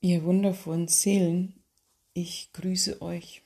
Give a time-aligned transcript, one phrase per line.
[0.00, 1.60] Ihr wundervollen Seelen,
[2.12, 3.42] ich grüße euch.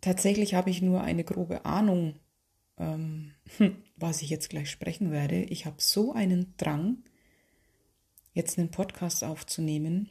[0.00, 2.18] Tatsächlich habe ich nur eine grobe Ahnung,
[2.76, 3.32] ähm,
[3.96, 5.42] was ich jetzt gleich sprechen werde.
[5.44, 7.04] Ich habe so einen Drang,
[8.32, 10.10] jetzt einen Podcast aufzunehmen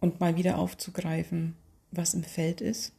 [0.00, 1.54] und mal wieder aufzugreifen,
[1.90, 2.94] was im Feld ist.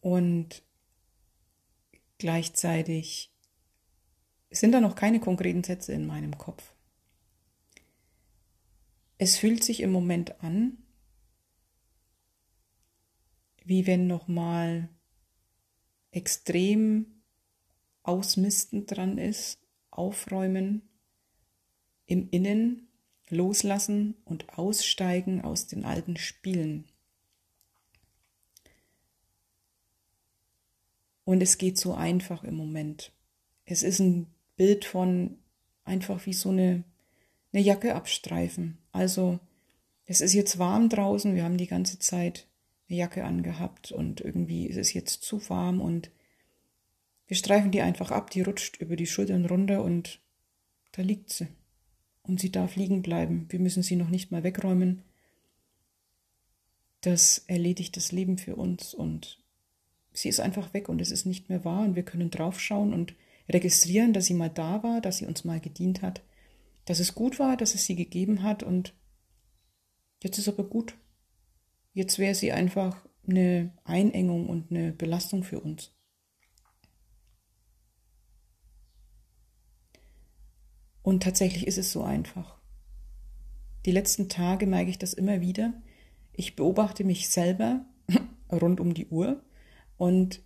[0.00, 0.64] Und
[2.18, 3.31] gleichzeitig
[4.60, 6.74] sind da noch keine konkreten Sätze in meinem Kopf.
[9.18, 10.78] Es fühlt sich im Moment an,
[13.64, 14.88] wie wenn nochmal
[16.10, 17.22] extrem
[18.02, 20.82] ausmisten dran ist, aufräumen,
[22.06, 22.88] im Innen
[23.28, 26.84] loslassen und aussteigen aus den alten Spielen.
[31.24, 33.12] Und es geht so einfach im Moment.
[33.64, 35.38] Es ist ein Bild von
[35.84, 36.84] einfach wie so eine,
[37.52, 38.78] eine Jacke abstreifen.
[38.92, 39.40] Also
[40.06, 42.46] es ist jetzt warm draußen, wir haben die ganze Zeit
[42.88, 46.10] eine Jacke angehabt und irgendwie ist es jetzt zu warm und
[47.26, 50.20] wir streifen die einfach ab, die rutscht über die Schultern runter und
[50.92, 51.48] da liegt sie.
[52.24, 53.46] Und sie darf liegen bleiben.
[53.48, 55.02] Wir müssen sie noch nicht mal wegräumen.
[57.00, 59.38] Das erledigt das Leben für uns und
[60.12, 63.14] sie ist einfach weg und es ist nicht mehr wahr und wir können draufschauen und
[63.48, 66.22] registrieren, dass sie mal da war, dass sie uns mal gedient hat,
[66.84, 68.94] dass es gut war, dass es sie gegeben hat und
[70.22, 70.96] jetzt ist aber gut.
[71.94, 75.92] Jetzt wäre sie einfach eine Einengung und eine Belastung für uns.
[81.02, 82.58] Und tatsächlich ist es so einfach.
[83.84, 85.74] Die letzten Tage merke ich das immer wieder.
[86.32, 87.84] Ich beobachte mich selber
[88.52, 89.42] rund um die Uhr
[89.96, 90.42] und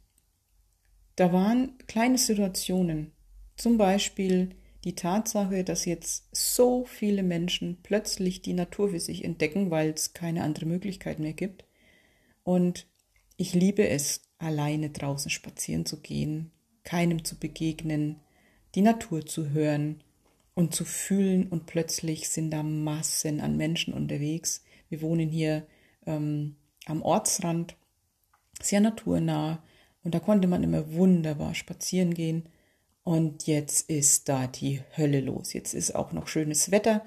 [1.16, 3.12] da waren kleine Situationen,
[3.56, 4.50] zum Beispiel
[4.84, 10.12] die Tatsache, dass jetzt so viele Menschen plötzlich die Natur für sich entdecken, weil es
[10.12, 11.64] keine andere Möglichkeit mehr gibt.
[12.44, 12.86] Und
[13.36, 16.52] ich liebe es, alleine draußen spazieren zu gehen,
[16.84, 18.20] keinem zu begegnen,
[18.74, 20.04] die Natur zu hören
[20.54, 24.62] und zu fühlen und plötzlich sind da Massen an Menschen unterwegs.
[24.88, 25.66] Wir wohnen hier
[26.06, 27.76] ähm, am Ortsrand,
[28.62, 29.62] sehr naturnah
[30.06, 32.44] und da konnte man immer wunderbar spazieren gehen.
[33.02, 35.52] Und jetzt ist da die Hölle los.
[35.52, 37.04] Jetzt ist auch noch schönes Wetter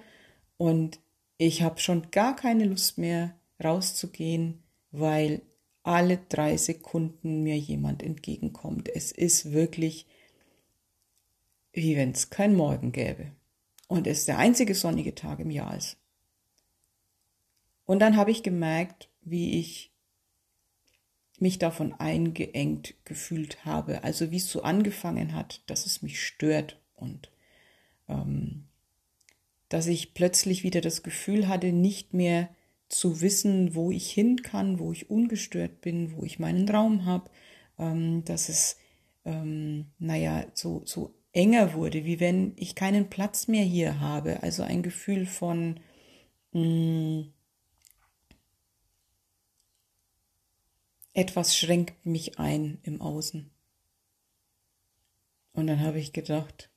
[0.58, 1.00] und
[1.38, 3.34] ich habe schon gar keine Lust mehr
[3.64, 4.62] rauszugehen,
[4.92, 5.42] weil
[5.82, 8.90] alle drei Sekunden mir jemand entgegenkommt.
[8.94, 10.06] Es ist wirklich
[11.72, 13.32] wie wenn es kein Morgen gäbe.
[13.88, 15.96] Und es der einzige sonnige Tag im Jahr ist.
[17.86, 19.94] Und dann habe ich gemerkt, wie ich
[21.42, 24.04] mich davon eingeengt gefühlt habe.
[24.04, 27.32] Also wie es so angefangen hat, dass es mich stört und
[28.08, 28.66] ähm,
[29.70, 32.50] dass ich plötzlich wieder das Gefühl hatte, nicht mehr
[32.90, 37.30] zu wissen, wo ich hin kann, wo ich ungestört bin, wo ich meinen Raum habe,
[37.78, 38.78] ähm, dass es,
[39.26, 44.42] ähm, naja, so, so enger wurde, wie wenn ich keinen Platz mehr hier habe.
[44.42, 45.80] Also ein Gefühl von,
[46.52, 47.26] mh,
[51.20, 53.52] etwas schränkt mich ein im Außen.
[55.52, 56.70] Und dann habe ich gedacht,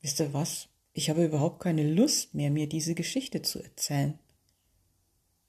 [0.00, 0.68] wisst ihr was?
[0.92, 4.18] Ich habe überhaupt keine Lust mehr, mir diese Geschichte zu erzählen.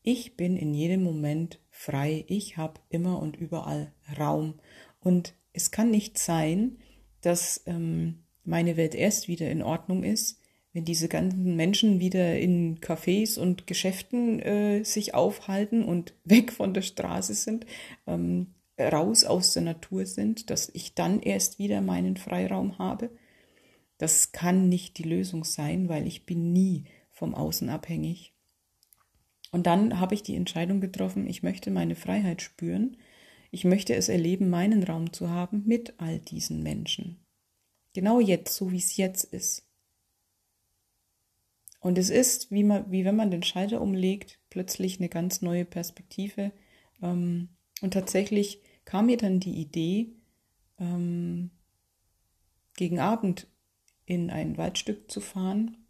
[0.04, 4.60] Ich bin in jedem Moment frei, ich habe immer und überall Raum.
[5.00, 6.78] Und es kann nicht sein,
[7.22, 10.40] dass ähm, meine Welt erst wieder in Ordnung ist,
[10.74, 16.74] wenn diese ganzen Menschen wieder in Cafés und Geschäften äh, sich aufhalten und weg von
[16.74, 17.66] der Straße sind,
[18.08, 23.12] ähm, raus aus der Natur sind, dass ich dann erst wieder meinen Freiraum habe.
[24.00, 28.34] Das kann nicht die Lösung sein, weil ich bin nie vom Außen abhängig.
[29.52, 32.98] Und dann habe ich die Entscheidung getroffen, ich möchte meine Freiheit spüren.
[33.52, 37.24] Ich möchte es erleben, meinen Raum zu haben mit all diesen Menschen.
[37.94, 39.70] Genau jetzt, so wie es jetzt ist.
[41.84, 45.66] Und es ist, wie, man, wie wenn man den Schalter umlegt, plötzlich eine ganz neue
[45.66, 46.54] Perspektive.
[47.02, 47.50] Ähm,
[47.82, 50.14] und tatsächlich kam mir dann die Idee,
[50.80, 51.52] ähm,
[52.78, 53.48] gegen Abend
[54.06, 55.86] in ein Waldstück zu fahren.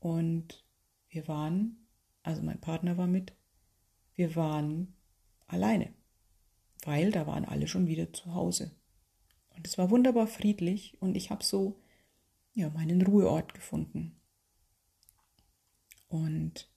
[0.00, 0.66] Und
[1.10, 1.86] wir waren,
[2.24, 3.34] also mein Partner war mit,
[4.16, 4.96] wir waren
[5.46, 5.94] alleine,
[6.84, 8.72] weil da waren alle schon wieder zu Hause.
[9.56, 11.80] Und es war wunderbar friedlich und ich habe so
[12.52, 14.15] ja, meinen Ruheort gefunden.
[16.08, 16.68] Und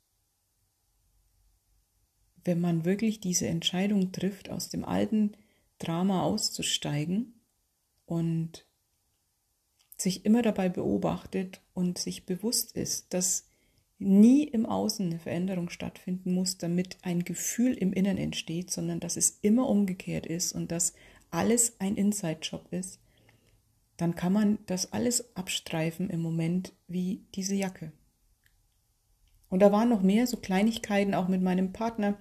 [2.44, 5.34] wenn man wirklich diese Entscheidung trifft, aus dem alten
[5.78, 7.34] Drama auszusteigen
[8.06, 8.66] und
[9.98, 13.46] sich immer dabei beobachtet und sich bewusst ist, dass
[14.00, 19.18] nie im Außen eine Veränderung stattfinden muss, damit ein Gefühl im Inneren entsteht, sondern dass
[19.18, 20.94] es immer umgekehrt ist und dass
[21.32, 23.00] alles ein Inside-Job ist,
[23.98, 27.92] dann kann man das alles abstreifen im Moment wie diese Jacke.
[29.50, 32.18] Und da waren noch mehr so Kleinigkeiten auch mit meinem Partner.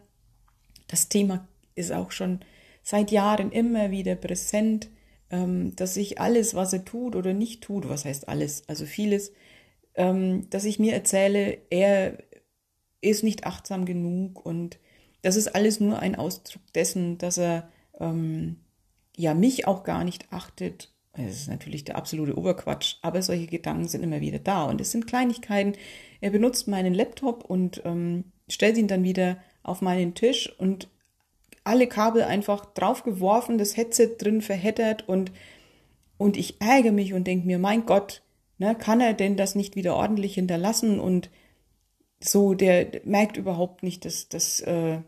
[0.86, 2.40] Das Thema ist auch schon
[2.82, 4.88] seit Jahren immer wieder präsent,
[5.30, 9.32] ähm, dass ich alles, was er tut oder nicht tut, was heißt alles, also vieles,
[9.94, 12.18] ähm, dass ich mir erzähle, er
[13.00, 14.78] ist nicht achtsam genug und
[15.22, 17.70] das ist alles nur ein Ausdruck dessen, dass er
[18.00, 18.56] ähm,
[19.16, 20.94] ja mich auch gar nicht achtet.
[21.18, 24.92] Das ist natürlich der absolute Oberquatsch, aber solche Gedanken sind immer wieder da und es
[24.92, 25.72] sind Kleinigkeiten.
[26.20, 30.88] Er benutzt meinen Laptop und ähm, stellt ihn dann wieder auf meinen Tisch und
[31.64, 35.32] alle Kabel einfach draufgeworfen, das Headset drin verheddert und,
[36.16, 38.22] und ich ärgere mich und denke mir, mein Gott,
[38.58, 40.98] Ne, kann er denn das nicht wieder ordentlich hinterlassen?
[40.98, 41.30] Und
[42.20, 45.00] so, der merkt überhaupt nicht, dass das, äh,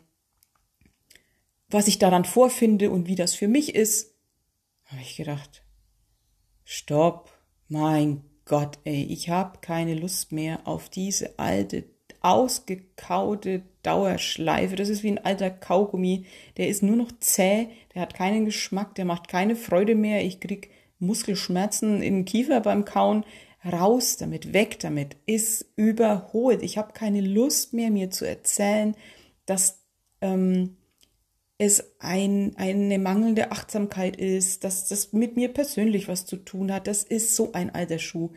[1.69, 4.15] was ich daran vorfinde und wie das für mich ist.
[4.85, 5.65] Habe ich gedacht,
[6.71, 7.33] stopp,
[7.69, 11.85] mein Gott, ey, ich habe keine Lust mehr auf diese alte,
[12.21, 14.77] ausgekaute Dauerschleife.
[14.77, 16.27] Das ist wie ein alter Kaugummi.
[16.59, 20.25] Der ist nur noch zäh, der hat keinen Geschmack, der macht keine Freude mehr.
[20.25, 20.71] Ich krieg
[21.01, 23.25] Muskelschmerzen im Kiefer beim Kauen.
[23.65, 26.63] Raus damit, weg damit, ist überholt.
[26.63, 28.95] Ich habe keine Lust mehr, mir zu erzählen,
[29.45, 29.83] dass
[30.21, 30.77] ähm,
[31.61, 36.87] es ein, eine mangelnde Achtsamkeit ist, dass das mit mir persönlich was zu tun hat.
[36.87, 38.31] Das ist so ein alter Schuh.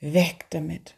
[0.00, 0.96] Weg damit.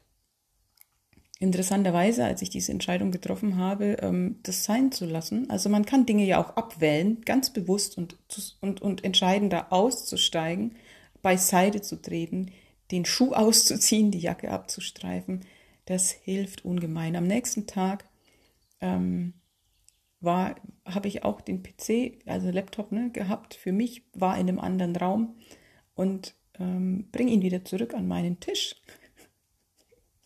[1.40, 6.06] Interessanterweise, als ich diese Entscheidung getroffen habe, ähm, das sein zu lassen, also man kann
[6.06, 8.17] Dinge ja auch abwählen, ganz bewusst und,
[8.62, 10.75] und, und entscheiden, da auszusteigen,
[11.20, 12.50] beiseite zu treten,
[12.93, 15.43] den Schuh auszuziehen, die Jacke abzustreifen,
[15.85, 17.14] das hilft ungemein.
[17.14, 18.06] Am nächsten Tag
[18.81, 19.35] ähm,
[20.20, 23.54] war, habe ich auch den PC, also Laptop, ne, gehabt.
[23.54, 25.36] Für mich war in einem anderen Raum
[25.94, 28.76] und ähm, bringe ihn wieder zurück an meinen Tisch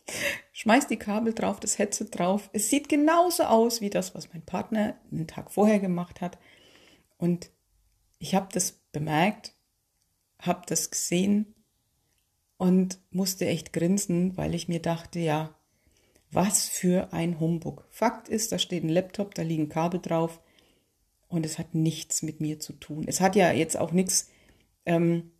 [0.51, 2.49] schmeiß die Kabel drauf, das Headset drauf.
[2.53, 6.37] Es sieht genauso aus wie das, was mein Partner einen Tag vorher gemacht hat.
[7.17, 7.51] Und
[8.19, 9.55] ich habe das bemerkt,
[10.39, 11.55] habe das gesehen
[12.57, 15.55] und musste echt grinsen, weil ich mir dachte, ja,
[16.33, 17.85] was für ein Humbug.
[17.89, 20.39] Fakt ist, da steht ein Laptop, da liegen Kabel drauf
[21.27, 23.05] und es hat nichts mit mir zu tun.
[23.07, 24.29] Es hat ja jetzt auch nichts
[24.85, 25.31] ähm,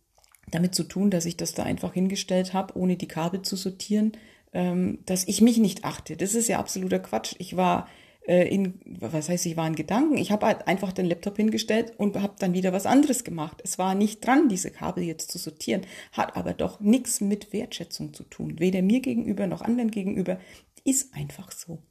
[0.50, 4.12] damit zu tun, dass ich das da einfach hingestellt habe, ohne die Kabel zu sortieren,
[4.52, 6.16] ähm, dass ich mich nicht achte.
[6.16, 7.34] Das ist ja absoluter Quatsch.
[7.38, 7.88] Ich war
[8.26, 10.16] äh, in, was heißt, ich war in Gedanken.
[10.16, 13.60] Ich habe halt einfach den Laptop hingestellt und habe dann wieder was anderes gemacht.
[13.64, 15.82] Es war nicht dran, diese Kabel jetzt zu sortieren,
[16.12, 18.58] hat aber doch nichts mit Wertschätzung zu tun.
[18.58, 20.38] Weder mir gegenüber noch anderen gegenüber.
[20.84, 21.82] Ist einfach so.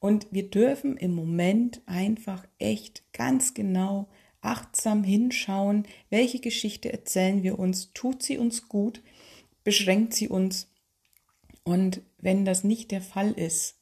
[0.00, 4.08] Und wir dürfen im Moment einfach echt ganz genau
[4.40, 9.02] achtsam hinschauen, welche Geschichte erzählen wir uns, tut sie uns gut,
[9.62, 10.68] beschränkt sie uns
[11.64, 13.76] und wenn das nicht der Fall ist,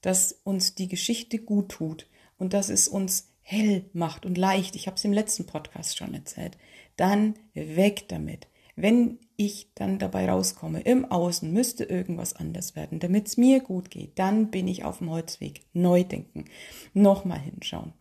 [0.00, 2.06] dass uns die Geschichte gut tut
[2.38, 6.14] und dass es uns hell macht und leicht, ich habe es im letzten Podcast schon
[6.14, 6.56] erzählt,
[6.96, 8.48] dann weg damit.
[8.76, 13.90] Wenn ich dann dabei rauskomme, im Außen müsste irgendwas anders werden, damit es mir gut
[13.90, 15.62] geht, dann bin ich auf dem Holzweg.
[15.72, 16.44] Neu denken,
[16.92, 17.94] nochmal hinschauen.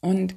[0.00, 0.36] Und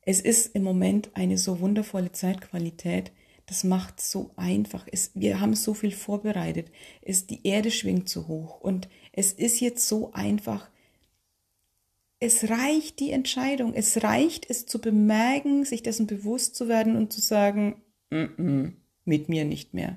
[0.00, 3.12] es ist im Moment eine so wundervolle Zeitqualität,
[3.46, 4.86] das macht so einfach.
[4.90, 6.70] Es, wir haben so viel vorbereitet.
[7.00, 10.68] Es, die Erde schwingt so hoch und es ist jetzt so einfach.
[12.18, 13.72] Es reicht die Entscheidung.
[13.74, 18.68] Es reicht es zu bemerken, sich dessen bewusst zu werden und zu sagen, mm
[19.06, 19.96] mit mir nicht mehr.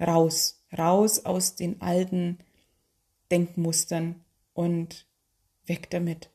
[0.00, 2.38] Raus, raus aus den alten
[3.30, 5.06] Denkmustern und
[5.66, 6.30] weg damit.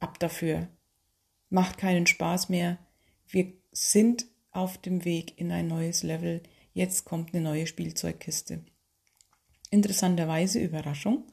[0.00, 0.68] Ab dafür.
[1.48, 2.78] Macht keinen Spaß mehr.
[3.28, 6.42] Wir sind auf dem Weg in ein neues Level.
[6.72, 8.64] Jetzt kommt eine neue Spielzeugkiste.
[9.70, 11.24] Interessanterweise, Überraschung,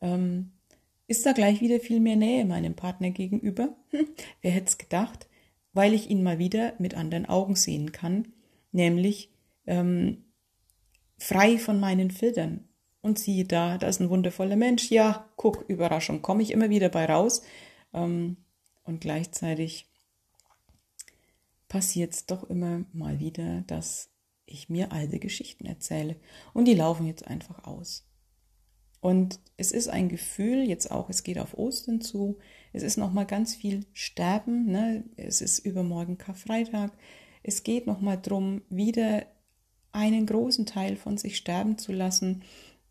[0.00, 0.52] ähm,
[1.08, 3.74] ist da gleich wieder viel mehr Nähe meinem Partner gegenüber.
[4.42, 5.28] Wer hätte es gedacht?
[5.72, 8.32] Weil ich ihn mal wieder mit anderen Augen sehen kann,
[8.72, 9.32] nämlich
[9.66, 10.24] ähm,
[11.18, 12.68] frei von meinen Filtern.
[13.00, 14.90] Und siehe da, da ist ein wundervoller Mensch.
[14.90, 17.42] Ja, guck, Überraschung, komme ich immer wieder bei raus.
[17.94, 18.38] Ähm,
[18.84, 19.88] und gleichzeitig
[21.68, 24.10] passiert es doch immer mal wieder, dass
[24.46, 26.16] ich mir alte Geschichten erzähle.
[26.52, 28.06] Und die laufen jetzt einfach aus.
[29.00, 32.38] Und es ist ein Gefühl, jetzt auch, es geht auf Ostern zu,
[32.72, 35.04] es ist nochmal ganz viel Sterben, ne?
[35.16, 36.92] es ist übermorgen Karfreitag,
[37.46, 39.24] es geht nochmal drum, wieder
[39.92, 42.42] einen großen Teil von sich sterben zu lassen,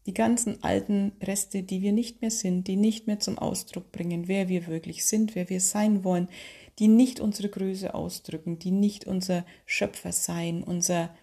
[0.06, 4.30] die ganzen alten Reste, die wir nicht mehr sind, die nicht mehr zum Ausdruck bringen,
[4.30, 6.30] wer wir wirklich sind, wer wir sein wollen,
[6.80, 11.14] die nicht unsere Größe ausdrücken, die nicht unser Schöpfer sein, unser,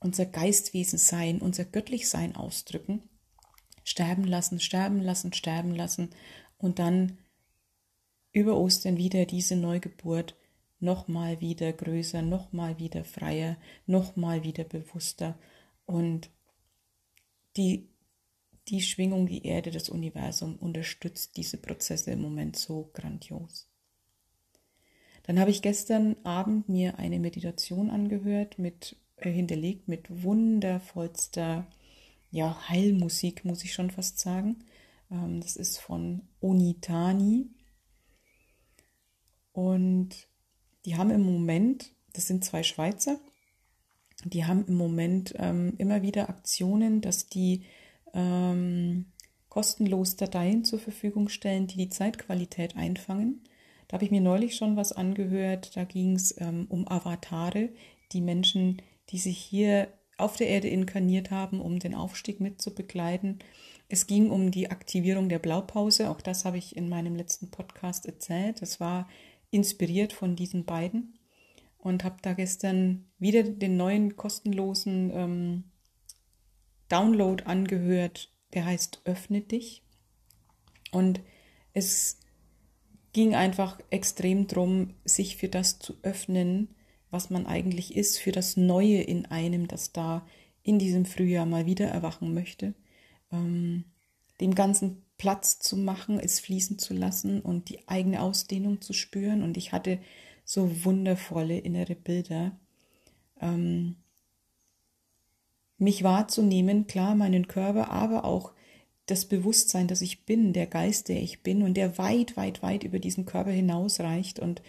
[0.00, 3.02] unser Geistwesen sein, unser Göttlichsein ausdrücken,
[3.84, 6.08] sterben lassen, sterben lassen, sterben lassen
[6.56, 7.18] und dann
[8.32, 10.36] über Ostern wieder diese Neugeburt
[10.80, 13.56] nochmal wieder größer, nochmal wieder freier,
[13.86, 15.38] nochmal wieder bewusster
[15.86, 16.30] und
[17.56, 17.88] die,
[18.68, 23.68] die Schwingung, die Erde, das Universum unterstützt diese Prozesse im Moment so grandios.
[25.24, 31.66] Dann habe ich gestern Abend mir eine Meditation angehört, mit, äh, hinterlegt mit wundervollster
[32.30, 34.64] ja, Heilmusik, muss ich schon fast sagen.
[35.10, 37.50] Ähm, das ist von Onitani.
[39.52, 40.28] Und
[40.88, 43.18] die haben im Moment, das sind zwei Schweizer,
[44.24, 47.64] die haben im Moment ähm, immer wieder Aktionen, dass die
[48.14, 49.04] ähm,
[49.50, 53.42] kostenlos Dateien zur Verfügung stellen, die die Zeitqualität einfangen.
[53.86, 57.68] Da habe ich mir neulich schon was angehört, da ging es ähm, um Avatare,
[58.12, 58.80] die Menschen,
[59.10, 63.40] die sich hier auf der Erde inkarniert haben, um den Aufstieg mit zu begleiten.
[63.90, 68.06] Es ging um die Aktivierung der Blaupause, auch das habe ich in meinem letzten Podcast
[68.06, 68.62] erzählt.
[68.62, 69.06] Das war
[69.50, 71.18] inspiriert von diesen beiden
[71.78, 75.64] und habe da gestern wieder den neuen kostenlosen ähm,
[76.88, 79.82] Download angehört, der heißt Öffne dich.
[80.90, 81.20] Und
[81.72, 82.18] es
[83.12, 86.74] ging einfach extrem darum, sich für das zu öffnen,
[87.10, 90.26] was man eigentlich ist, für das Neue in einem, das da
[90.62, 92.74] in diesem Frühjahr mal wieder erwachen möchte,
[93.32, 93.84] ähm,
[94.40, 99.42] dem Ganzen Platz zu machen, es fließen zu lassen und die eigene Ausdehnung zu spüren.
[99.42, 99.98] Und ich hatte
[100.44, 102.58] so wundervolle innere Bilder.
[103.40, 103.96] Ähm,
[105.76, 108.52] mich wahrzunehmen, klar, meinen Körper, aber auch
[109.06, 112.84] das Bewusstsein, dass ich bin, der Geist, der ich bin und der weit, weit, weit
[112.84, 114.38] über diesen Körper hinausreicht.
[114.38, 114.62] Und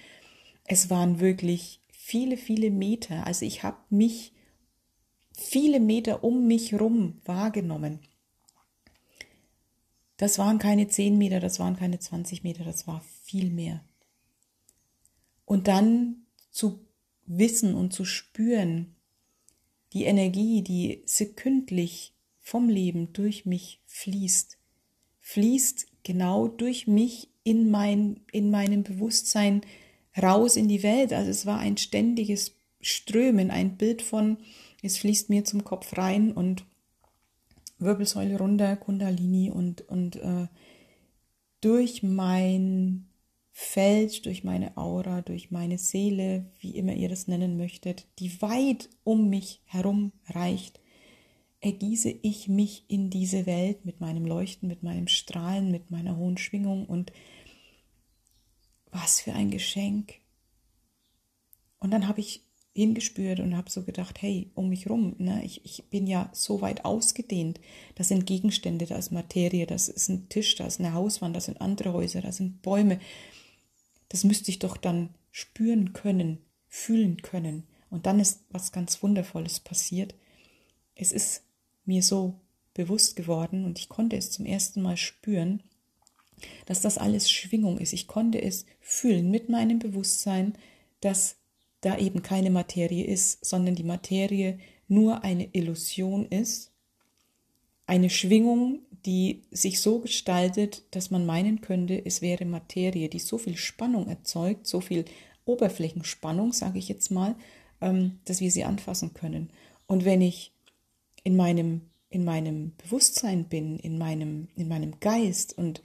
[0.66, 3.28] es waren wirklich viele, viele Meter.
[3.28, 4.34] Also ich habe mich
[5.38, 8.00] viele Meter um mich rum wahrgenommen.
[10.20, 13.82] Das waren keine 10 Meter, das waren keine 20 Meter, das war viel mehr.
[15.46, 16.86] Und dann zu
[17.26, 18.98] wissen und zu spüren,
[19.94, 24.58] die Energie, die sekündlich vom Leben durch mich fließt,
[25.22, 29.62] fließt genau durch mich in mein, in meinem Bewusstsein
[30.22, 31.14] raus in die Welt.
[31.14, 34.36] Also es war ein ständiges Strömen, ein Bild von,
[34.82, 36.66] es fließt mir zum Kopf rein und
[37.80, 40.48] Wirbelsäule runter, Kundalini und, und äh,
[41.62, 43.10] durch mein
[43.52, 48.90] Feld, durch meine Aura, durch meine Seele, wie immer ihr das nennen möchtet, die weit
[49.04, 50.80] um mich herum reicht,
[51.62, 56.38] ergieße ich mich in diese Welt mit meinem Leuchten, mit meinem Strahlen, mit meiner hohen
[56.38, 57.12] Schwingung und
[58.92, 60.16] was für ein Geschenk.
[61.80, 65.66] Und dann habe ich hingespürt und habe so gedacht, hey, um mich rum, ne, ich,
[65.66, 67.60] ich bin ja so weit ausgedehnt.
[67.96, 71.46] Das sind Gegenstände, da ist Materie, das ist ein Tisch, da ist eine Hauswand, das
[71.46, 73.00] sind andere Häuser, da sind Bäume.
[74.08, 77.64] Das müsste ich doch dann spüren können, fühlen können.
[77.90, 80.16] Und dann ist was ganz Wundervolles passiert.
[80.96, 81.44] Es ist
[81.86, 82.40] mir so
[82.74, 85.64] bewusst geworden und ich konnte es zum ersten Mal spüren,
[86.66, 87.94] dass das alles Schwingung ist.
[87.94, 90.54] Ich konnte es fühlen mit meinem Bewusstsein,
[91.02, 91.39] dass
[91.82, 96.72] da eben keine Materie ist, sondern die Materie nur eine Illusion ist,
[97.86, 103.38] eine Schwingung, die sich so gestaltet, dass man meinen könnte, es wäre Materie, die so
[103.38, 105.06] viel Spannung erzeugt, so viel
[105.46, 107.36] Oberflächenspannung, sage ich jetzt mal,
[107.82, 109.50] ähm, dass wir sie anfassen können.
[109.88, 110.52] Und wenn ich
[111.24, 115.82] in meinem, in meinem Bewusstsein bin, in meinem, in meinem Geist und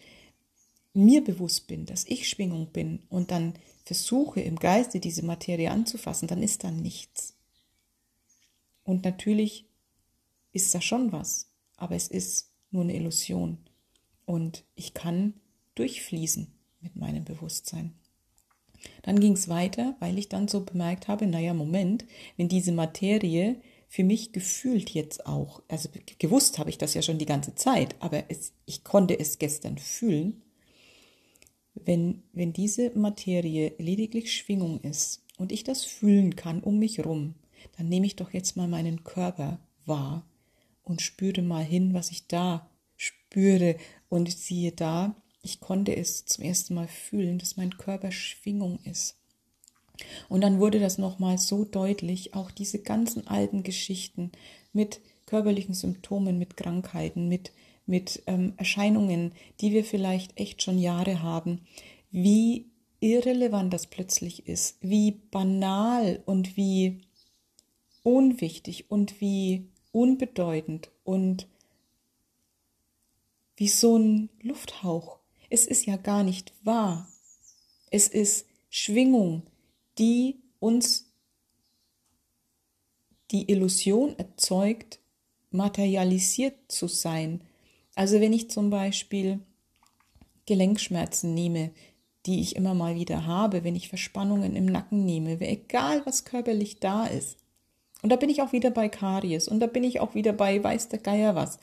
[0.93, 6.27] mir bewusst bin, dass ich Schwingung bin und dann versuche im Geiste diese Materie anzufassen,
[6.29, 7.37] dann ist da nichts.
[8.83, 9.67] Und natürlich
[10.53, 13.59] ist da schon was, aber es ist nur eine Illusion.
[14.27, 15.35] Und ich kann
[15.75, 17.95] durchfließen mit meinem Bewusstsein.
[19.03, 22.05] Dann ging es weiter, weil ich dann so bemerkt habe, naja, Moment,
[22.37, 25.89] wenn diese Materie für mich gefühlt jetzt auch, also
[26.19, 29.79] gewusst habe ich das ja schon die ganze Zeit, aber es, ich konnte es gestern
[29.79, 30.43] fühlen,
[31.75, 37.35] wenn, wenn diese Materie lediglich Schwingung ist und ich das fühlen kann um mich rum,
[37.77, 40.25] dann nehme ich doch jetzt mal meinen Körper wahr
[40.83, 43.77] und spüre mal hin, was ich da spüre
[44.09, 49.17] und siehe da, ich konnte es zum ersten Mal fühlen, dass mein Körper Schwingung ist.
[50.29, 54.33] Und dann wurde das nochmal so deutlich, auch diese ganzen alten Geschichten
[54.73, 57.53] mit körperlichen Symptomen, mit Krankheiten, mit,
[57.87, 61.61] mit ähm, Erscheinungen, die wir vielleicht echt schon Jahre haben,
[62.11, 67.03] wie irrelevant das plötzlich ist, wie banal und wie
[68.03, 71.49] unwichtig und wie unbedeutend und
[73.57, 75.19] wie so ein Lufthauch.
[75.51, 77.09] Es ist ja gar nicht wahr.
[77.91, 79.43] Es ist Schwingung,
[79.99, 81.13] die uns
[83.31, 84.99] die Illusion erzeugt,
[85.51, 87.43] materialisiert zu sein.
[87.95, 89.41] Also wenn ich zum Beispiel
[90.47, 91.71] Gelenkschmerzen nehme,
[92.27, 96.81] die ich immer mal wieder habe, wenn ich Verspannungen im Nacken nehme, egal was körperlich
[96.81, 97.39] da ist.
[98.03, 100.63] Und da bin ich auch wieder bei Karies und da bin ich auch wieder bei
[100.63, 101.59] weiß der Geier was.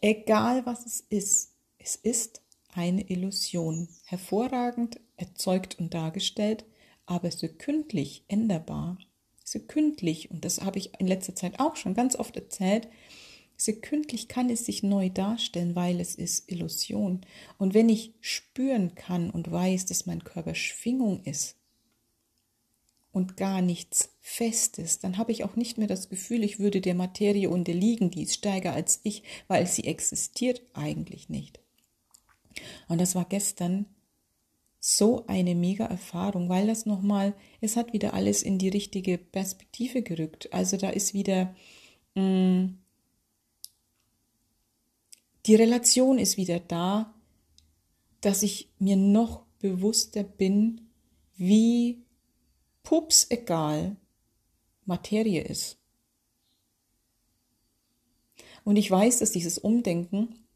[0.00, 2.42] Egal was es ist, es ist
[2.74, 3.88] eine Illusion.
[4.04, 6.64] Hervorragend erzeugt und dargestellt,
[7.06, 8.98] aber sekündlich änderbar.
[9.44, 12.88] Sekündlich, und das habe ich in letzter Zeit auch schon ganz oft erzählt,
[13.56, 17.20] sekündlich kann es sich neu darstellen, weil es ist Illusion.
[17.58, 21.56] Und wenn ich spüren kann und weiß, dass mein Körper Schwingung ist
[23.12, 26.94] und gar nichts Festes, dann habe ich auch nicht mehr das Gefühl, ich würde der
[26.94, 31.60] Materie unterliegen, die ist stärker als ich, weil sie existiert eigentlich nicht.
[32.88, 33.86] Und das war gestern
[34.80, 40.02] so eine mega Erfahrung, weil das nochmal, es hat wieder alles in die richtige Perspektive
[40.02, 40.52] gerückt.
[40.52, 41.54] Also da ist wieder,
[42.14, 42.83] mh, mm,
[45.46, 47.14] die Relation ist wieder da,
[48.20, 50.88] dass ich mir noch bewusster bin,
[51.36, 52.02] wie
[52.82, 53.96] pups egal
[54.84, 55.78] Materie ist.
[58.64, 60.46] Und ich weiß, dass dieses Umdenken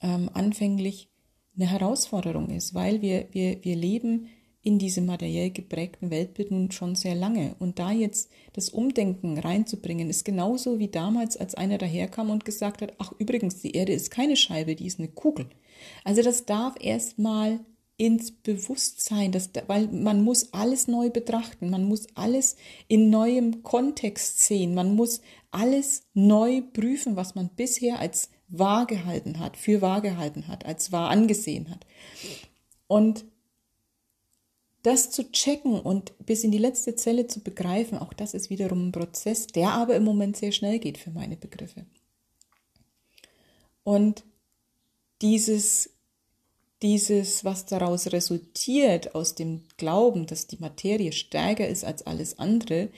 [0.00, 1.10] ähm, anfänglich
[1.56, 4.28] eine Herausforderung ist, weil wir, wir, wir leben
[4.62, 7.54] in diesem materiell geprägten Weltbild nun schon sehr lange.
[7.58, 12.82] Und da jetzt das Umdenken reinzubringen, ist genauso wie damals, als einer daherkam und gesagt
[12.82, 15.48] hat, ach übrigens, die Erde ist keine Scheibe, die ist eine Kugel.
[16.04, 17.60] Also das darf erstmal
[17.96, 24.40] ins Bewusstsein, das, weil man muss alles neu betrachten, man muss alles in neuem Kontext
[24.40, 30.00] sehen, man muss alles neu prüfen, was man bisher als wahr gehalten hat, für wahr
[30.00, 31.86] gehalten hat, als wahr angesehen hat.
[32.86, 33.24] Und
[34.82, 38.88] das zu checken und bis in die letzte Zelle zu begreifen, auch das ist wiederum
[38.88, 41.84] ein Prozess, der aber im Moment sehr schnell geht für meine Begriffe.
[43.82, 44.24] Und
[45.20, 45.90] dieses,
[46.82, 52.90] dieses, was daraus resultiert, aus dem Glauben, dass die Materie stärker ist als alles andere,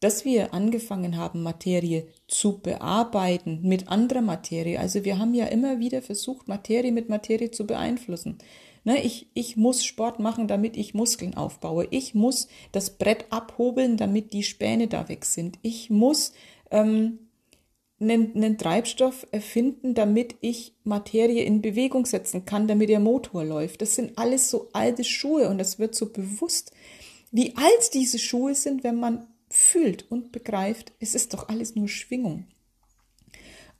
[0.00, 4.78] dass wir angefangen haben, Materie zu bearbeiten mit anderer Materie.
[4.78, 8.38] Also wir haben ja immer wieder versucht, Materie mit Materie zu beeinflussen.
[8.86, 11.88] Ne, ich, ich muss Sport machen, damit ich Muskeln aufbaue.
[11.90, 15.58] Ich muss das Brett abhobeln, damit die Späne da weg sind.
[15.62, 16.34] Ich muss
[16.70, 17.18] ähm,
[17.98, 23.82] einen, einen Treibstoff erfinden, damit ich Materie in Bewegung setzen kann, damit der Motor läuft.
[23.82, 26.70] Das sind alles so alte Schuhe und das wird so bewusst,
[27.32, 31.88] wie alt diese Schuhe sind, wenn man fühlt und begreift, es ist doch alles nur
[31.88, 32.46] Schwingung.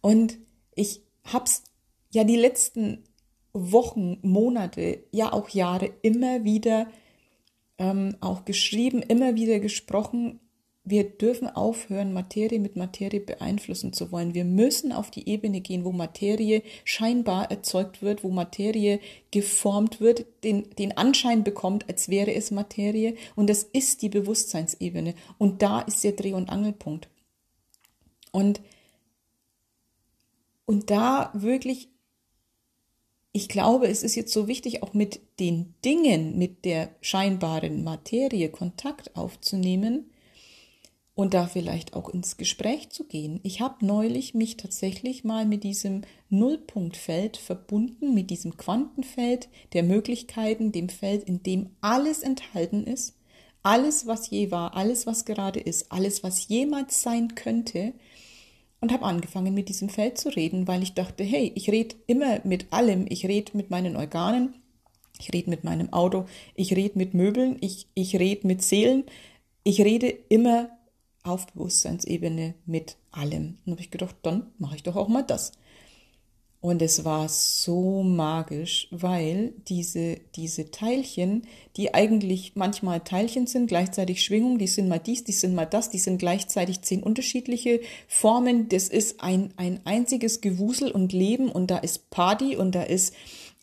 [0.00, 0.38] Und
[0.74, 1.62] ich hab's
[2.10, 3.04] ja die letzten
[3.56, 6.88] Wochen, Monate, ja auch Jahre immer wieder
[7.78, 10.40] ähm, auch geschrieben, immer wieder gesprochen.
[10.84, 14.34] Wir dürfen aufhören, Materie mit Materie beeinflussen zu wollen.
[14.34, 19.00] Wir müssen auf die Ebene gehen, wo Materie scheinbar erzeugt wird, wo Materie
[19.32, 23.16] geformt wird, den, den Anschein bekommt, als wäre es Materie.
[23.34, 25.14] Und das ist die Bewusstseinsebene.
[25.38, 27.08] Und da ist der Dreh- und Angelpunkt.
[28.30, 28.60] Und,
[30.66, 31.88] und da wirklich
[33.36, 38.48] ich glaube, es ist jetzt so wichtig, auch mit den Dingen, mit der scheinbaren Materie
[38.48, 40.10] Kontakt aufzunehmen
[41.14, 43.40] und da vielleicht auch ins Gespräch zu gehen.
[43.42, 50.72] Ich habe neulich mich tatsächlich mal mit diesem Nullpunktfeld verbunden, mit diesem Quantenfeld der Möglichkeiten,
[50.72, 53.18] dem Feld, in dem alles enthalten ist,
[53.62, 57.92] alles, was je war, alles, was gerade ist, alles, was jemals sein könnte,
[58.86, 62.38] und habe angefangen mit diesem Feld zu reden, weil ich dachte, hey, ich rede immer
[62.44, 63.06] mit allem.
[63.08, 64.54] Ich rede mit meinen Organen,
[65.18, 69.02] ich rede mit meinem Auto, ich rede mit Möbeln, ich, ich rede mit Seelen.
[69.64, 70.70] Ich rede immer
[71.24, 73.58] auf Bewusstseinsebene mit allem.
[73.66, 75.50] Und habe ich gedacht, dann mache ich doch auch mal das.
[76.60, 81.42] Und es war so magisch, weil diese, diese Teilchen,
[81.76, 85.90] die eigentlich manchmal Teilchen sind, gleichzeitig Schwingung, die sind mal dies, die sind mal das,
[85.90, 88.68] die sind gleichzeitig zehn unterschiedliche Formen.
[88.68, 93.14] Das ist ein, ein einziges Gewusel und Leben und da ist Party und da ist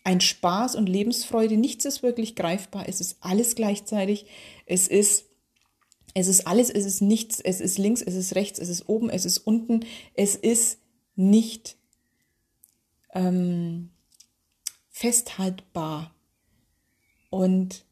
[0.03, 1.57] ein Spaß und Lebensfreude.
[1.57, 2.85] Nichts ist wirklich greifbar.
[2.87, 4.27] Es ist alles gleichzeitig.
[4.65, 5.25] Es ist,
[6.13, 7.39] es ist alles, es ist nichts.
[7.39, 9.85] Es ist links, es ist rechts, es ist oben, es ist unten.
[10.13, 10.79] Es ist
[11.15, 11.77] nicht
[13.13, 13.91] ähm,
[14.89, 16.13] festhaltbar.
[17.29, 17.85] Und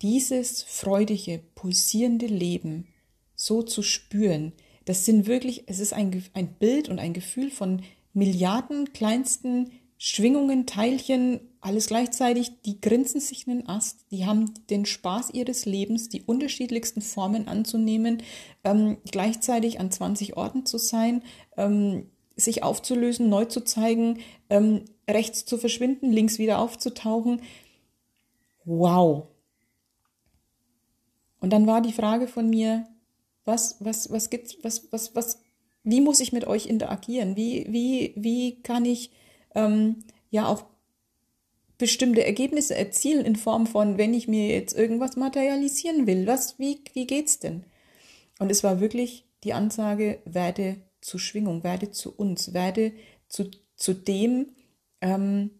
[0.00, 2.88] dieses freudige, pulsierende Leben
[3.34, 4.52] so zu spüren,
[4.84, 9.70] das sind wirklich, es ist ein, ein Bild und ein Gefühl von Milliarden kleinsten
[10.04, 15.64] Schwingungen, Teilchen, alles gleichzeitig, die grinsen sich in den Ast, die haben den Spaß ihres
[15.64, 18.20] Lebens, die unterschiedlichsten Formen anzunehmen,
[18.64, 21.22] ähm, gleichzeitig an 20 Orten zu sein,
[21.56, 27.42] ähm, sich aufzulösen, neu zu zeigen, ähm, rechts zu verschwinden, links wieder aufzutauchen.
[28.64, 29.26] Wow.
[31.40, 32.86] Und dann war die Frage von mir,
[33.44, 35.40] was, was, was gibt's, was, was, was,
[35.82, 37.36] wie muss ich mit euch interagieren?
[37.36, 39.10] Wie, wie, wie kann ich
[39.54, 40.64] ähm, ja auch
[41.78, 46.28] bestimmte Ergebnisse erzielen in Form von, wenn ich mir jetzt irgendwas materialisieren will?
[46.28, 47.64] Was, wie, wie geht's denn?
[48.38, 52.92] Und es war wirklich die Ansage, werde zu Schwingung, werde zu uns, werde
[53.28, 54.46] zu, zu dem,
[55.02, 55.50] ähm,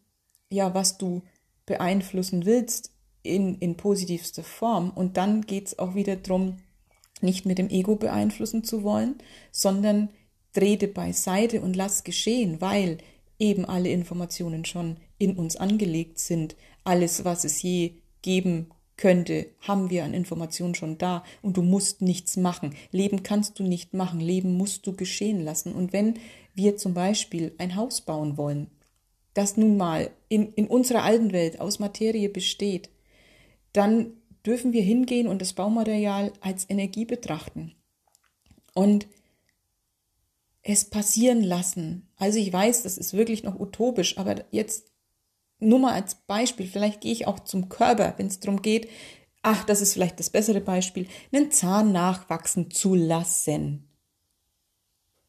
[0.49, 1.23] ja, was du
[1.67, 4.91] beeinflussen willst in, in positivster Form.
[4.91, 6.59] Und dann geht's auch wieder drum
[7.21, 9.17] nicht mit dem Ego beeinflussen zu wollen,
[9.51, 10.11] sondern
[10.53, 12.99] trete beiseite und lass geschehen, weil
[13.39, 16.57] eben alle Informationen schon in uns angelegt sind.
[16.85, 18.71] Alles, was es je geben
[19.03, 22.77] könnte, haben wir an Informationen schon da und du musst nichts machen.
[22.93, 25.73] Leben kannst du nicht machen, Leben musst du geschehen lassen.
[25.73, 26.21] Und wenn
[26.55, 28.69] wir zum Beispiel ein Haus bauen wollen,
[29.35, 32.91] das nun mal in, in unserer alten Welt aus Materie besteht,
[33.73, 34.13] dann
[34.47, 37.75] dürfen wir hingehen und das Baumaterial als Energie betrachten
[38.73, 39.09] und
[40.63, 42.09] es passieren lassen.
[42.19, 44.92] Also ich weiß, das ist wirklich noch utopisch, aber jetzt
[45.63, 48.89] nur mal als Beispiel, vielleicht gehe ich auch zum Körper, wenn es darum geht,
[49.43, 53.89] ach, das ist vielleicht das bessere Beispiel, einen Zahn nachwachsen zu lassen.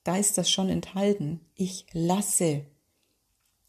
[0.04, 1.39] Da ist das schon enthalten.
[1.56, 2.65] Ich lasse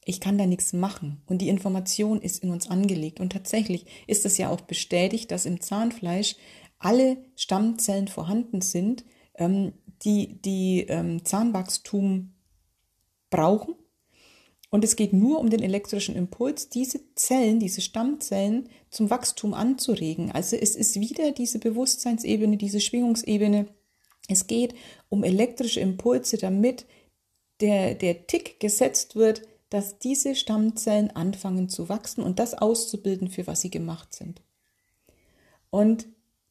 [0.04, 1.22] ich kann da nichts machen.
[1.26, 3.20] Und die Information ist in uns angelegt.
[3.20, 6.36] Und tatsächlich ist es ja auch bestätigt, dass im Zahnfleisch
[6.78, 9.04] alle Stammzellen vorhanden sind,
[9.36, 9.72] ähm,
[10.04, 12.34] die, die ähm, Zahnwachstum
[13.30, 13.74] brauchen.
[14.74, 20.32] Und es geht nur um den elektrischen Impuls, diese Zellen, diese Stammzellen zum Wachstum anzuregen.
[20.32, 23.68] Also es ist wieder diese Bewusstseinsebene, diese Schwingungsebene.
[24.26, 24.74] Es geht
[25.08, 26.86] um elektrische Impulse, damit
[27.60, 33.46] der, der Tick gesetzt wird, dass diese Stammzellen anfangen zu wachsen und das auszubilden, für
[33.46, 34.42] was sie gemacht sind.
[35.70, 36.08] Und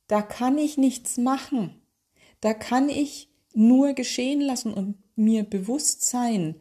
[0.08, 1.82] da kann ich nichts machen.
[2.40, 6.56] Da kann ich nur geschehen lassen und mir bewusst sein,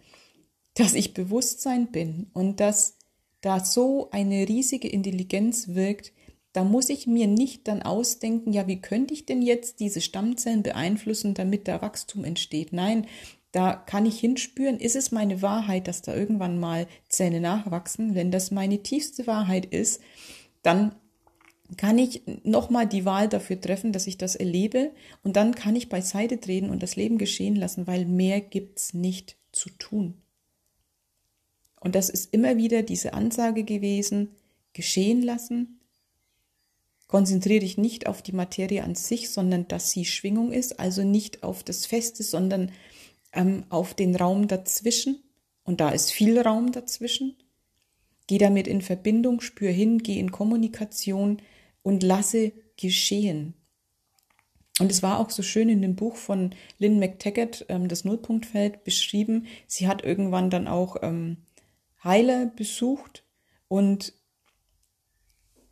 [0.75, 2.97] dass ich Bewusstsein bin und dass
[3.41, 6.13] da so eine riesige Intelligenz wirkt,
[6.53, 10.63] da muss ich mir nicht dann ausdenken, ja, wie könnte ich denn jetzt diese Stammzellen
[10.63, 12.73] beeinflussen, damit da Wachstum entsteht.
[12.73, 13.07] Nein,
[13.53, 18.15] da kann ich hinspüren, ist es meine Wahrheit, dass da irgendwann mal Zähne nachwachsen?
[18.15, 20.01] Wenn das meine tiefste Wahrheit ist,
[20.63, 20.95] dann
[21.77, 25.89] kann ich nochmal die Wahl dafür treffen, dass ich das erlebe und dann kann ich
[25.89, 30.22] beiseite treten und das Leben geschehen lassen, weil mehr gibt's nicht zu tun.
[31.83, 34.29] Und das ist immer wieder diese Ansage gewesen,
[34.73, 35.81] geschehen lassen.
[37.09, 41.42] Konzentriere dich nicht auf die Materie an sich, sondern dass sie Schwingung ist, also nicht
[41.42, 42.71] auf das Feste, sondern
[43.33, 45.23] ähm, auf den Raum dazwischen.
[45.64, 47.37] Und da ist viel Raum dazwischen.
[48.29, 51.42] Geh damit in Verbindung, spür hin, geh in Kommunikation
[51.83, 53.55] und lasse geschehen.
[54.79, 58.85] Und es war auch so schön in dem Buch von Lynn McTaggart, ähm, das Nullpunktfeld,
[58.85, 59.47] beschrieben.
[59.66, 61.38] Sie hat irgendwann dann auch ähm,
[62.05, 63.25] Heiler besucht
[63.69, 64.15] und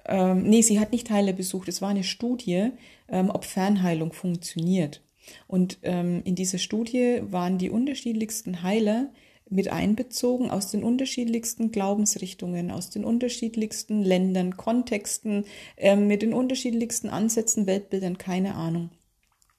[0.06, 1.68] ähm, nee, sie hat nicht Heiler besucht.
[1.68, 2.70] Es war eine Studie,
[3.08, 5.02] ähm, ob Fernheilung funktioniert.
[5.46, 9.12] Und ähm, in dieser Studie waren die unterschiedlichsten Heiler
[9.50, 15.44] mit einbezogen aus den unterschiedlichsten Glaubensrichtungen, aus den unterschiedlichsten Ländern, Kontexten,
[15.76, 18.90] äh, mit den unterschiedlichsten Ansätzen, Weltbildern, keine Ahnung.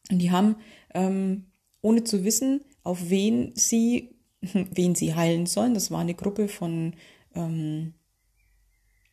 [0.10, 0.55] Und die haben,
[0.93, 1.45] ähm,
[1.81, 4.15] ohne zu wissen, auf wen sie,
[4.71, 6.93] wen sie heilen sollen, das war eine Gruppe von,
[7.36, 7.93] ähm,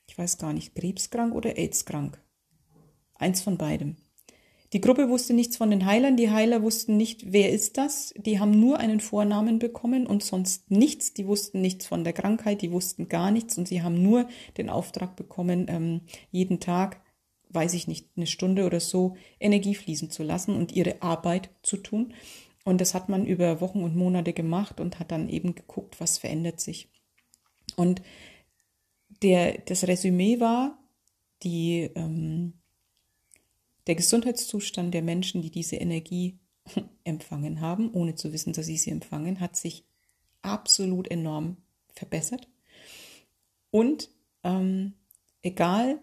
[0.06, 2.20] ich weiß gar nicht, krebskrank oder AIDS-krank.
[3.14, 3.96] Eins von beidem.
[4.74, 8.12] Die Gruppe wusste nichts von den Heilern, die Heiler wussten nicht, wer ist das.
[8.18, 11.14] Die haben nur einen Vornamen bekommen und sonst nichts.
[11.14, 14.68] Die wussten nichts von der Krankheit, die wussten gar nichts und sie haben nur den
[14.68, 17.00] Auftrag bekommen, ähm, jeden Tag,
[17.48, 21.78] weiß ich nicht, eine Stunde oder so Energie fließen zu lassen und ihre Arbeit zu
[21.78, 22.12] tun.
[22.68, 26.18] Und das hat man über Wochen und Monate gemacht und hat dann eben geguckt, was
[26.18, 26.90] verändert sich.
[27.76, 28.02] Und
[29.22, 30.78] der, das Resümee war,
[31.42, 32.52] die, ähm,
[33.86, 36.40] der Gesundheitszustand der Menschen, die diese Energie
[37.04, 39.86] empfangen haben, ohne zu wissen, dass sie sie empfangen, hat sich
[40.42, 41.56] absolut enorm
[41.94, 42.48] verbessert.
[43.70, 44.10] Und
[44.44, 44.92] ähm,
[45.40, 46.02] egal,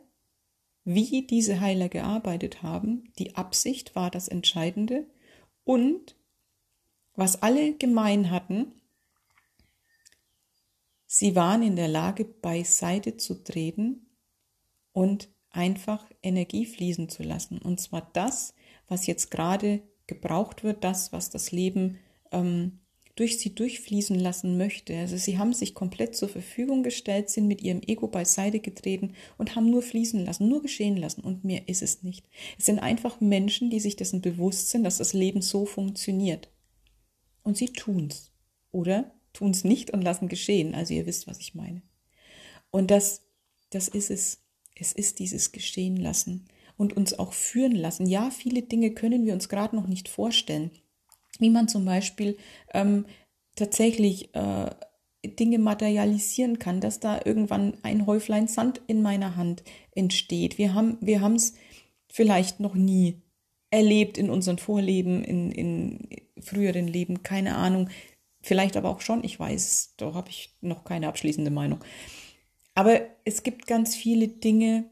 [0.84, 5.06] wie diese Heiler gearbeitet haben, die Absicht war das Entscheidende.
[5.64, 6.16] Und
[7.16, 8.74] was alle gemein hatten,
[11.08, 14.08] sie waren in der Lage, beiseite zu treten
[14.92, 17.58] und einfach Energie fließen zu lassen.
[17.60, 18.54] Und zwar das,
[18.88, 22.00] was jetzt gerade gebraucht wird, das, was das Leben
[22.32, 22.80] ähm,
[23.16, 24.98] durch sie durchfließen lassen möchte.
[24.98, 29.56] Also sie haben sich komplett zur Verfügung gestellt, sind mit ihrem Ego beiseite getreten und
[29.56, 32.28] haben nur fließen lassen, nur geschehen lassen und mehr ist es nicht.
[32.60, 36.50] Es sind einfach Menschen, die sich dessen bewusst sind, dass das Leben so funktioniert.
[37.46, 38.34] Und sie tun's.
[38.72, 40.76] Oder tun's nicht und lassen geschehen.
[40.76, 41.82] Also ihr wisst, was ich meine.
[42.72, 43.22] Und das,
[43.70, 44.42] das ist es.
[44.78, 48.08] Es ist dieses Geschehen lassen und uns auch führen lassen.
[48.08, 50.72] Ja, viele Dinge können wir uns gerade noch nicht vorstellen.
[51.40, 52.38] Wie man zum Beispiel
[52.74, 53.06] ähm,
[53.56, 54.72] tatsächlich äh,
[55.24, 60.58] Dinge materialisieren kann, dass da irgendwann ein Häuflein Sand in meiner Hand entsteht.
[60.58, 61.54] Wir haben wir es
[62.10, 63.22] vielleicht noch nie
[63.76, 66.10] erlebt in unseren Vorleben, in, in
[66.40, 67.90] früheren Leben, keine Ahnung.
[68.42, 71.84] Vielleicht aber auch schon, ich weiß, da habe ich noch keine abschließende Meinung.
[72.74, 74.86] Aber es gibt ganz viele Dinge,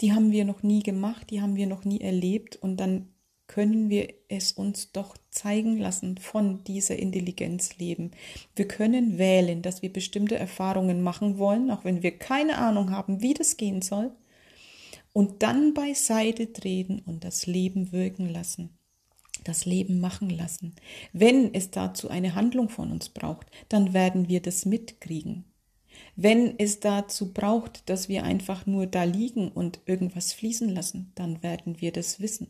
[0.00, 3.08] die haben wir noch nie gemacht, die haben wir noch nie erlebt und dann
[3.46, 8.12] können wir es uns doch zeigen lassen von dieser Intelligenz leben.
[8.56, 13.20] Wir können wählen, dass wir bestimmte Erfahrungen machen wollen, auch wenn wir keine Ahnung haben,
[13.20, 14.10] wie das gehen soll,
[15.12, 18.78] und dann beiseite treten und das Leben wirken lassen,
[19.44, 20.74] das Leben machen lassen.
[21.12, 25.44] Wenn es dazu eine Handlung von uns braucht, dann werden wir das mitkriegen.
[26.16, 31.42] Wenn es dazu braucht, dass wir einfach nur da liegen und irgendwas fließen lassen, dann
[31.42, 32.48] werden wir das wissen.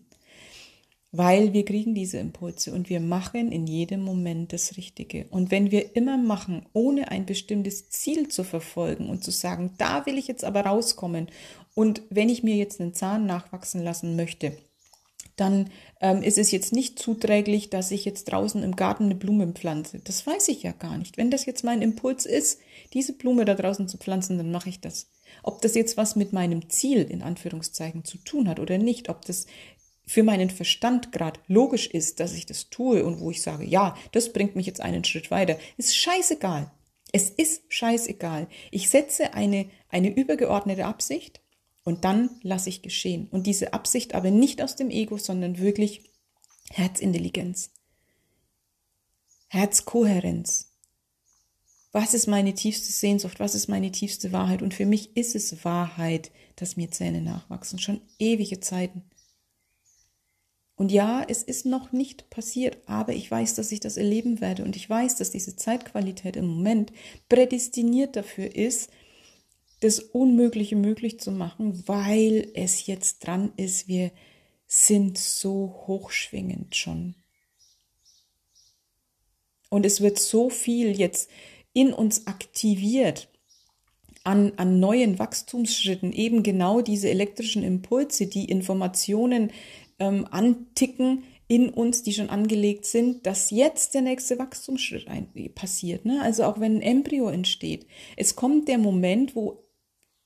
[1.14, 5.26] Weil wir kriegen diese Impulse und wir machen in jedem Moment das Richtige.
[5.28, 10.06] Und wenn wir immer machen, ohne ein bestimmtes Ziel zu verfolgen und zu sagen, da
[10.06, 11.28] will ich jetzt aber rauskommen
[11.74, 14.56] und wenn ich mir jetzt einen Zahn nachwachsen lassen möchte,
[15.36, 15.70] dann
[16.00, 20.00] ähm, ist es jetzt nicht zuträglich, dass ich jetzt draußen im Garten eine Blume pflanze.
[20.00, 21.16] Das weiß ich ja gar nicht.
[21.16, 22.60] Wenn das jetzt mein Impuls ist,
[22.92, 25.10] diese Blume da draußen zu pflanzen, dann mache ich das.
[25.42, 29.24] Ob das jetzt was mit meinem Ziel in Anführungszeichen zu tun hat oder nicht, ob
[29.24, 29.46] das
[30.06, 33.96] für meinen Verstand gerade logisch ist, dass ich das tue und wo ich sage, ja,
[34.12, 36.70] das bringt mich jetzt einen Schritt weiter, ist scheißegal.
[37.12, 38.48] Es ist scheißegal.
[38.70, 41.40] Ich setze eine, eine übergeordnete Absicht
[41.84, 43.28] und dann lasse ich geschehen.
[43.30, 46.10] Und diese Absicht aber nicht aus dem Ego, sondern wirklich
[46.70, 47.70] Herzintelligenz,
[49.48, 50.70] Herzkohärenz.
[51.92, 53.38] Was ist meine tiefste Sehnsucht?
[53.38, 54.62] Was ist meine tiefste Wahrheit?
[54.62, 57.78] Und für mich ist es Wahrheit, dass mir Zähne nachwachsen.
[57.78, 59.04] Schon ewige Zeiten.
[60.82, 64.64] Und ja, es ist noch nicht passiert, aber ich weiß, dass ich das erleben werde.
[64.64, 66.92] Und ich weiß, dass diese Zeitqualität im Moment
[67.28, 68.90] prädestiniert dafür ist,
[69.78, 73.86] das Unmögliche möglich zu machen, weil es jetzt dran ist.
[73.86, 74.10] Wir
[74.66, 77.14] sind so hochschwingend schon.
[79.70, 81.30] Und es wird so viel jetzt
[81.72, 83.28] in uns aktiviert
[84.24, 89.50] an, an neuen Wachstumsschritten, eben genau diese elektrischen Impulse, die Informationen
[89.98, 96.04] ähm, anticken in uns, die schon angelegt sind, dass jetzt der nächste Wachstumsschritt ein, passiert.
[96.04, 96.22] Ne?
[96.22, 97.86] Also auch wenn ein Embryo entsteht.
[98.16, 99.62] Es kommt der Moment, wo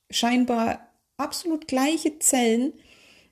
[0.09, 2.73] scheinbar absolut gleiche Zellen,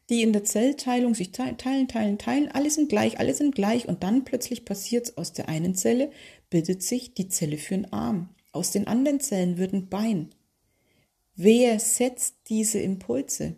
[0.10, 4.04] die in der Zellteilung sich teilen, teilen, teilen, alle sind gleich, alle sind gleich und
[4.04, 6.12] dann plötzlich passiert es aus der einen Zelle,
[6.50, 8.30] bildet sich die Zelle für einen Arm.
[8.52, 10.30] Aus den anderen Zellen wird ein Bein.
[11.36, 13.56] Wer setzt diese Impulse?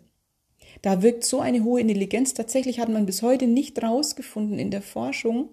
[0.82, 2.34] Da wirkt so eine hohe Intelligenz.
[2.34, 5.50] Tatsächlich hat man bis heute nicht rausgefunden in der Forschung,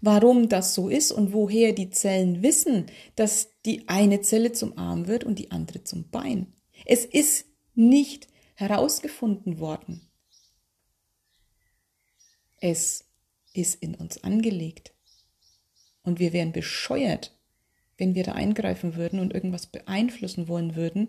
[0.00, 5.06] warum das so ist und woher die Zellen wissen, dass die eine Zelle zum Arm
[5.06, 6.52] wird und die andere zum Bein.
[6.84, 10.08] Es ist nicht herausgefunden worden.
[12.60, 13.04] Es
[13.52, 14.92] ist in uns angelegt.
[16.02, 17.36] Und wir wären bescheuert,
[17.98, 21.08] wenn wir da eingreifen würden und irgendwas beeinflussen wollen würden.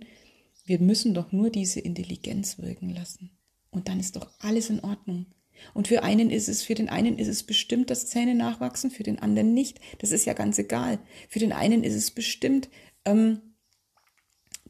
[0.67, 3.31] Wir müssen doch nur diese Intelligenz wirken lassen.
[3.71, 5.27] Und dann ist doch alles in Ordnung.
[5.73, 9.03] Und für einen ist es, für den einen ist es bestimmt, dass Zähne nachwachsen, für
[9.03, 9.79] den anderen nicht.
[9.99, 10.99] Das ist ja ganz egal.
[11.29, 12.69] Für den einen ist es bestimmt,
[13.05, 13.55] ähm,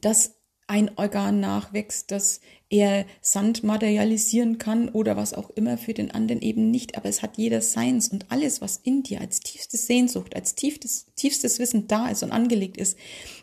[0.00, 0.37] dass
[0.68, 6.42] ein Organ nachwächst, dass er Sand materialisieren kann oder was auch immer für den anderen
[6.42, 6.96] eben nicht.
[6.96, 11.06] Aber es hat jeder seins und alles, was in dir als tiefste Sehnsucht, als tiefstes,
[11.16, 12.98] tiefstes Wissen da ist und angelegt ist,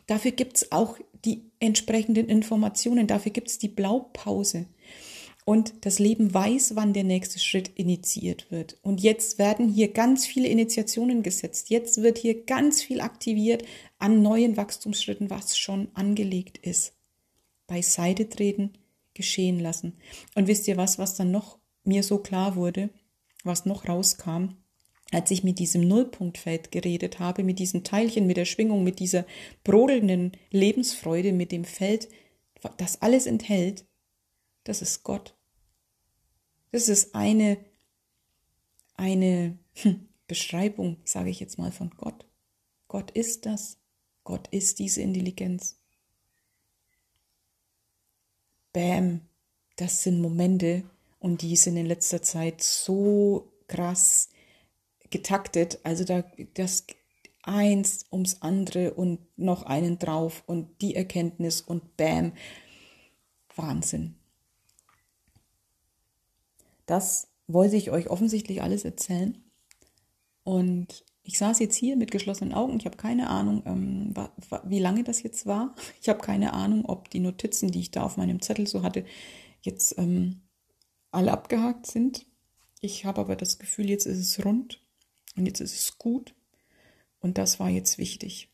[0.06, 3.08] dafür gibt's auch die entsprechenden Informationen.
[3.08, 4.68] Dafür gibt es die Blaupause.
[5.46, 8.78] Und das Leben weiß, wann der nächste Schritt initiiert wird.
[8.82, 11.70] Und jetzt werden hier ganz viele Initiationen gesetzt.
[11.70, 13.64] Jetzt wird hier ganz viel aktiviert
[14.00, 16.95] an neuen Wachstumsschritten, was schon angelegt ist.
[17.68, 18.74] Beiseite treten,
[19.14, 19.94] geschehen lassen.
[20.36, 22.90] Und wisst ihr was, was dann noch mir so klar wurde,
[23.44, 24.58] was noch rauskam?
[25.12, 29.26] als ich mit diesem Nullpunktfeld geredet habe, mit diesen Teilchen, mit der Schwingung, mit dieser
[29.64, 32.10] brodelnden Lebensfreude, mit dem Feld,
[32.78, 33.86] das alles enthält,
[34.64, 35.38] das ist Gott.
[36.72, 37.58] Das ist eine,
[38.96, 42.26] eine hm, Beschreibung, sage ich jetzt mal, von Gott.
[42.88, 43.78] Gott ist das.
[44.24, 45.80] Gott ist diese Intelligenz.
[48.76, 49.22] Bäm,
[49.78, 50.84] das sind Momente
[51.20, 54.28] und die sind in letzter Zeit so krass
[55.10, 55.80] getaktet.
[55.84, 56.86] Also da das
[57.42, 62.34] eins ums andere und noch einen drauf und die Erkenntnis und bam.
[63.56, 64.16] Wahnsinn.
[66.86, 69.42] Das wollte ich euch offensichtlich alles erzählen.
[70.44, 72.78] Und ich saß jetzt hier mit geschlossenen Augen.
[72.78, 74.14] Ich habe keine Ahnung, ähm,
[74.64, 75.76] wie lange das jetzt war.
[76.02, 79.06] Ich habe keine Ahnung, ob die Notizen, die ich da auf meinem Zettel so hatte,
[79.62, 80.42] jetzt ähm,
[81.12, 82.28] alle abgehakt sind.
[82.80, 84.80] Ich habe aber das Gefühl, jetzt ist es rund.
[85.36, 86.36] Und jetzt ist es gut.
[87.20, 88.50] Und das war jetzt wichtig.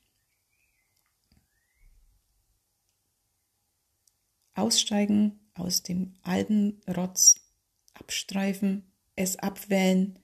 [4.54, 7.36] Aussteigen aus dem alten Rotz,
[7.94, 10.18] abstreifen, es abwählen,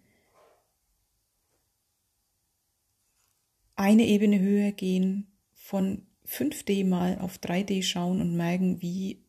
[3.77, 9.23] eine Ebene höher gehen, von 5D mal auf 3D schauen und merken, wie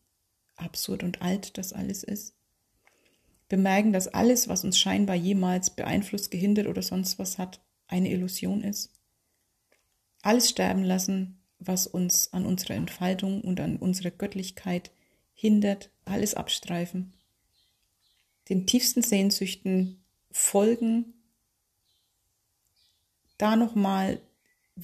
[0.57, 2.33] absurd und alt das alles ist
[3.49, 8.63] bemerken, dass alles, was uns scheinbar jemals beeinflusst, gehindert oder sonst was hat, eine Illusion
[8.63, 8.91] ist.
[10.21, 14.91] Alles sterben lassen, was uns an unserer Entfaltung und an unserer Göttlichkeit
[15.33, 17.13] hindert, alles abstreifen.
[18.47, 21.13] Den tiefsten Sehnsüchten folgen,
[23.37, 24.21] da nochmal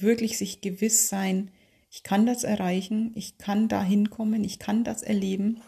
[0.00, 1.50] wirklich sich gewiss sein,
[1.90, 5.62] ich kann das erreichen, ich kann da hinkommen, ich kann das erleben,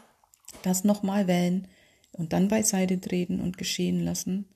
[0.62, 1.69] das nochmal wählen
[2.12, 4.47] und dann beiseite treten und geschehen lassen,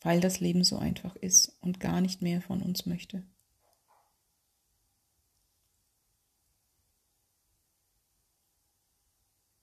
[0.00, 3.22] weil das Leben so einfach ist und gar nicht mehr von uns möchte.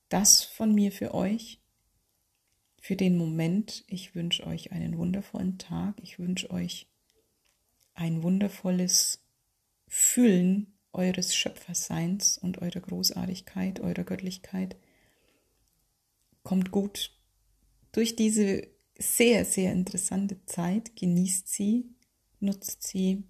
[0.10, 1.60] Das von mir für euch,
[2.80, 3.84] für den Moment.
[3.88, 5.96] Ich wünsche euch einen wundervollen Tag.
[6.02, 6.88] Ich wünsche euch
[7.98, 9.20] ein wundervolles
[9.88, 14.78] Fühlen eures Schöpferseins und eurer Großartigkeit, eurer Göttlichkeit
[16.44, 17.12] kommt gut
[17.92, 21.90] durch diese sehr, sehr interessante Zeit, genießt sie,
[22.40, 23.24] nutzt sie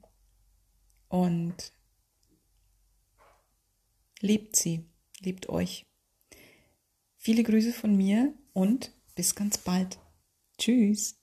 [1.07, 1.71] und
[4.19, 4.85] lebt sie,
[5.21, 5.85] lebt euch.
[7.15, 9.97] Viele Grüße von mir und bis ganz bald.
[10.57, 11.17] Tschüss.